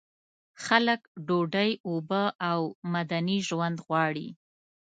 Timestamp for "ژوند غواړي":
3.47-4.27